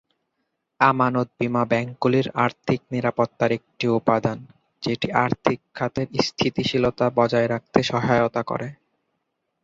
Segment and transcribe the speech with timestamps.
[0.79, 4.37] আমানত বীমা ব্যাংকগুলির আর্থিক নিরাপত্তার একটি উপাদান
[4.83, 8.69] যেটি আর্থিক খাতের স্থিতিশীলতা বজায় রাখতে সহায়তা করে।